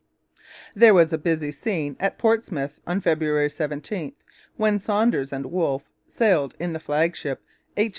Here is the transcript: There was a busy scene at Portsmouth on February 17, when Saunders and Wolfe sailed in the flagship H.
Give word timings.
There 0.73 0.95
was 0.95 1.13
a 1.13 1.17
busy 1.19 1.51
scene 1.51 1.95
at 1.99 2.17
Portsmouth 2.17 2.79
on 2.87 3.01
February 3.01 3.51
17, 3.51 4.13
when 4.57 4.79
Saunders 4.79 5.31
and 5.31 5.51
Wolfe 5.51 5.91
sailed 6.09 6.55
in 6.57 6.73
the 6.73 6.79
flagship 6.79 7.43
H. 7.77 7.89